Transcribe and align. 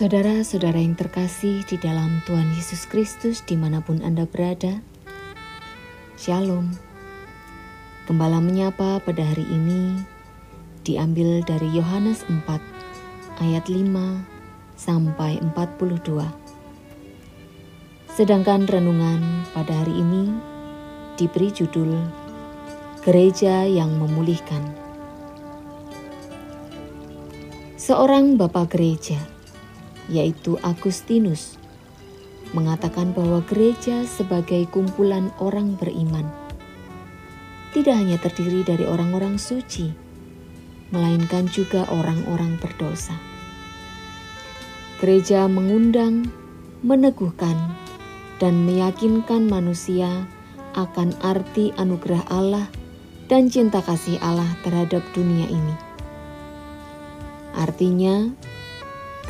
Saudara-saudara 0.00 0.80
yang 0.80 0.96
terkasih 0.96 1.60
di 1.68 1.76
dalam 1.76 2.24
Tuhan 2.24 2.56
Yesus 2.56 2.88
Kristus 2.88 3.44
di 3.44 3.52
mana 3.52 3.84
pun 3.84 4.00
Anda 4.00 4.24
berada, 4.24 4.80
Shalom. 6.16 6.72
Gembala 8.08 8.40
menyapa 8.40 9.04
pada 9.04 9.22
hari 9.22 9.44
ini 9.44 10.00
diambil 10.90 11.38
dari 11.46 11.70
Yohanes 11.70 12.26
4 12.26 12.50
ayat 13.38 13.70
5 13.70 13.86
sampai 14.74 15.38
42. 15.38 16.26
Sedangkan 18.10 18.66
renungan 18.66 19.46
pada 19.54 19.86
hari 19.86 20.02
ini 20.02 20.34
diberi 21.14 21.54
judul 21.54 21.94
Gereja 23.06 23.70
yang 23.70 24.02
Memulihkan. 24.02 24.66
Seorang 27.78 28.34
bapak 28.34 28.74
gereja 28.74 29.16
yaitu 30.10 30.58
Agustinus, 30.66 31.54
mengatakan 32.50 33.14
bahwa 33.14 33.46
gereja 33.46 34.02
sebagai 34.10 34.66
kumpulan 34.74 35.30
orang 35.38 35.78
beriman 35.78 36.26
tidak 37.70 37.94
hanya 37.94 38.18
terdiri 38.18 38.66
dari 38.66 38.82
orang-orang 38.82 39.38
suci, 39.38 40.09
melainkan 40.90 41.46
juga 41.50 41.86
orang-orang 41.90 42.58
berdosa. 42.58 43.14
Gereja 45.00 45.48
mengundang, 45.48 46.28
meneguhkan, 46.84 47.56
dan 48.36 48.68
meyakinkan 48.68 49.48
manusia 49.48 50.28
akan 50.76 51.16
arti 51.24 51.72
anugerah 51.80 52.26
Allah 52.28 52.66
dan 53.30 53.48
cinta 53.48 53.80
kasih 53.80 54.18
Allah 54.20 54.48
terhadap 54.66 55.02
dunia 55.14 55.46
ini. 55.48 55.76
Artinya, 57.54 58.30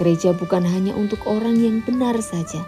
Gereja 0.01 0.33
bukan 0.33 0.65
hanya 0.65 0.97
untuk 0.97 1.29
orang 1.29 1.61
yang 1.61 1.85
benar 1.85 2.17
saja, 2.25 2.65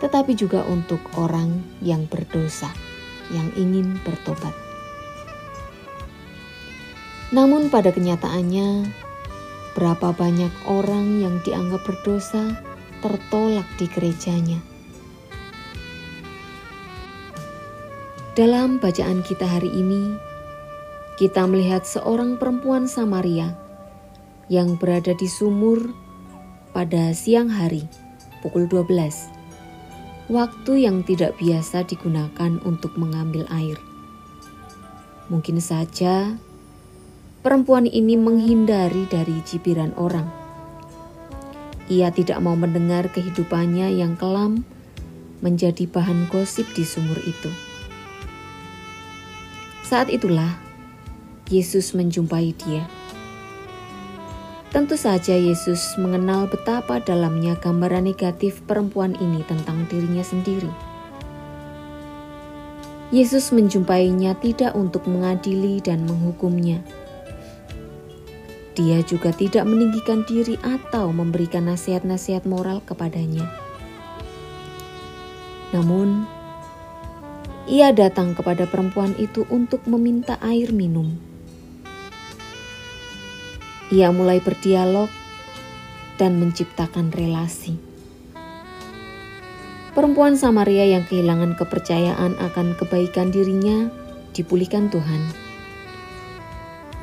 tetapi 0.00 0.32
juga 0.32 0.64
untuk 0.64 1.04
orang 1.20 1.60
yang 1.84 2.08
berdosa, 2.08 2.72
yang 3.28 3.52
ingin 3.52 4.00
bertobat. 4.00 4.71
Namun, 7.32 7.72
pada 7.72 7.88
kenyataannya, 7.88 8.92
berapa 9.72 10.12
banyak 10.12 10.52
orang 10.68 11.24
yang 11.24 11.40
dianggap 11.40 11.80
berdosa 11.88 12.60
tertolak 13.00 13.64
di 13.80 13.88
gerejanya. 13.88 14.60
Dalam 18.36 18.80
bacaan 18.80 19.24
kita 19.24 19.44
hari 19.44 19.68
ini, 19.72 20.16
kita 21.20 21.44
melihat 21.44 21.84
seorang 21.84 22.40
perempuan 22.40 22.88
Samaria 22.88 23.52
yang 24.48 24.76
berada 24.80 25.12
di 25.12 25.28
sumur 25.28 25.92
pada 26.72 27.12
siang 27.12 27.52
hari 27.52 27.84
pukul 28.40 28.68
12. 28.68 30.28
Waktu 30.32 30.72
yang 30.88 31.04
tidak 31.04 31.36
biasa 31.36 31.84
digunakan 31.84 32.56
untuk 32.64 32.96
mengambil 32.96 33.44
air. 33.52 33.76
Mungkin 35.28 35.60
saja 35.60 36.36
perempuan 37.42 37.90
ini 37.90 38.14
menghindari 38.14 39.10
dari 39.10 39.42
cibiran 39.42 39.90
orang. 39.98 40.30
Ia 41.90 42.14
tidak 42.14 42.38
mau 42.38 42.54
mendengar 42.54 43.10
kehidupannya 43.10 43.98
yang 43.98 44.14
kelam 44.14 44.62
menjadi 45.42 45.90
bahan 45.90 46.30
gosip 46.30 46.70
di 46.72 46.86
sumur 46.86 47.18
itu. 47.26 47.50
Saat 49.82 50.08
itulah 50.08 50.56
Yesus 51.50 51.92
menjumpai 51.92 52.54
dia. 52.54 52.86
Tentu 54.72 54.96
saja 54.96 55.36
Yesus 55.36 56.00
mengenal 56.00 56.48
betapa 56.48 56.96
dalamnya 56.96 57.58
gambaran 57.60 58.08
negatif 58.08 58.64
perempuan 58.64 59.12
ini 59.20 59.44
tentang 59.44 59.84
dirinya 59.92 60.24
sendiri. 60.24 60.70
Yesus 63.12 63.52
menjumpainya 63.52 64.32
tidak 64.40 64.72
untuk 64.72 65.04
mengadili 65.04 65.84
dan 65.84 66.08
menghukumnya. 66.08 66.80
Dia 68.72 69.04
juga 69.04 69.36
tidak 69.36 69.68
meninggikan 69.68 70.24
diri 70.24 70.56
atau 70.64 71.12
memberikan 71.12 71.68
nasihat-nasihat 71.68 72.48
moral 72.48 72.80
kepadanya. 72.80 73.44
Namun, 75.76 76.24
ia 77.68 77.92
datang 77.92 78.32
kepada 78.32 78.64
perempuan 78.64 79.12
itu 79.20 79.44
untuk 79.52 79.84
meminta 79.84 80.40
air 80.40 80.72
minum. 80.72 81.16
Ia 83.92 84.08
mulai 84.08 84.40
berdialog 84.40 85.12
dan 86.16 86.40
menciptakan 86.40 87.12
relasi. 87.12 87.76
Perempuan 89.92 90.40
Samaria 90.40 90.88
yang 90.88 91.04
kehilangan 91.04 91.60
kepercayaan 91.60 92.40
akan 92.40 92.72
kebaikan 92.80 93.28
dirinya 93.28 93.92
dipulihkan 94.32 94.88
Tuhan. 94.88 95.41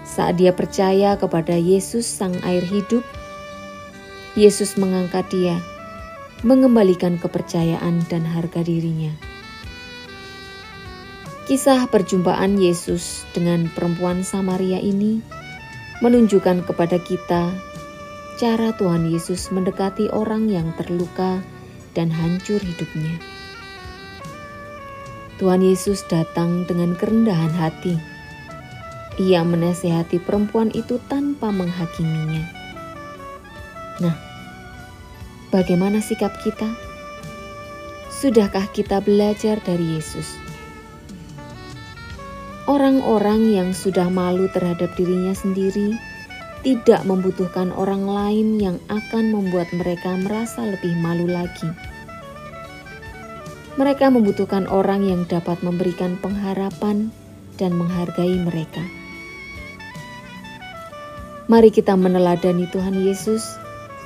Saat 0.09 0.41
dia 0.41 0.49
percaya 0.57 1.13
kepada 1.21 1.53
Yesus, 1.53 2.09
Sang 2.09 2.33
Air 2.41 2.65
Hidup, 2.65 3.05
Yesus 4.33 4.73
mengangkat 4.73 5.29
dia, 5.29 5.61
mengembalikan 6.41 7.21
kepercayaan 7.21 8.01
dan 8.09 8.25
harga 8.25 8.65
dirinya. 8.65 9.13
Kisah 11.45 11.85
perjumpaan 11.89 12.57
Yesus 12.57 13.25
dengan 13.37 13.69
perempuan 13.73 14.25
Samaria 14.25 14.81
ini 14.81 15.21
menunjukkan 16.01 16.65
kepada 16.65 16.97
kita 17.01 17.53
cara 18.37 18.71
Tuhan 18.77 19.09
Yesus 19.09 19.51
mendekati 19.53 20.09
orang 20.09 20.49
yang 20.49 20.73
terluka 20.77 21.41
dan 21.97 22.13
hancur 22.13 22.61
hidupnya. 22.61 23.17
Tuhan 25.41 25.63
Yesus 25.63 26.03
datang 26.07 26.63
dengan 26.67 26.95
kerendahan 26.95 27.51
hati. 27.51 28.18
Ia 29.19 29.43
menasehati 29.43 30.23
perempuan 30.23 30.71
itu 30.71 30.95
tanpa 31.11 31.51
menghakiminya. 31.51 32.47
Nah, 33.99 34.15
bagaimana 35.51 35.99
sikap 35.99 36.39
kita? 36.39 36.71
Sudahkah 38.07 38.71
kita 38.71 39.03
belajar 39.03 39.59
dari 39.59 39.99
Yesus? 39.99 40.39
Orang-orang 42.63 43.51
yang 43.51 43.69
sudah 43.75 44.07
malu 44.07 44.47
terhadap 44.55 44.95
dirinya 44.95 45.35
sendiri 45.35 45.99
tidak 46.63 47.03
membutuhkan 47.03 47.75
orang 47.75 48.07
lain 48.07 48.55
yang 48.55 48.77
akan 48.87 49.35
membuat 49.35 49.67
mereka 49.75 50.15
merasa 50.15 50.63
lebih 50.63 50.95
malu 50.99 51.27
lagi. 51.27 51.67
Mereka 53.75 54.11
membutuhkan 54.11 54.67
orang 54.67 55.07
yang 55.07 55.27
dapat 55.27 55.59
memberikan 55.59 56.15
pengharapan 56.19 57.11
dan 57.59 57.75
menghargai 57.75 58.39
mereka. 58.43 58.98
Mari 61.49 61.73
kita 61.73 61.97
meneladani 61.97 62.69
Tuhan 62.69 62.93
Yesus 62.93 63.41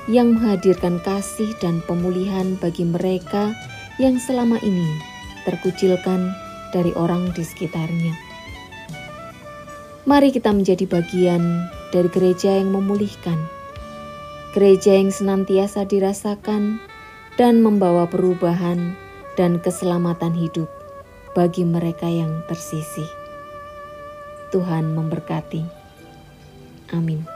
yang 0.08 0.32
menghadirkan 0.32 0.96
kasih 1.04 1.52
dan 1.60 1.84
pemulihan 1.84 2.56
bagi 2.56 2.88
mereka 2.88 3.52
yang 4.00 4.16
selama 4.16 4.56
ini 4.64 4.88
terkucilkan 5.44 6.32
dari 6.72 6.96
orang 6.96 7.36
di 7.36 7.44
sekitarnya. 7.44 8.16
Mari 10.08 10.32
kita 10.32 10.56
menjadi 10.56 10.88
bagian 10.88 11.68
dari 11.92 12.08
gereja 12.08 12.56
yang 12.56 12.72
memulihkan, 12.72 13.36
gereja 14.56 14.96
yang 14.96 15.12
senantiasa 15.12 15.84
dirasakan 15.84 16.80
dan 17.36 17.60
membawa 17.60 18.08
perubahan 18.08 18.96
dan 19.36 19.60
keselamatan 19.60 20.32
hidup 20.32 20.72
bagi 21.36 21.68
mereka 21.68 22.08
yang 22.08 22.40
tersisih. 22.48 23.08
Tuhan 24.48 24.96
memberkati. 24.96 25.83
Amin. 26.92 27.26